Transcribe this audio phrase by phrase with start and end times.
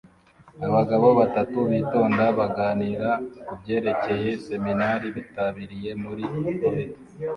[0.67, 3.09] Abagabo batatu bitonda baganira
[3.47, 6.83] kubyerekeye seminari bitabiriye muri Floride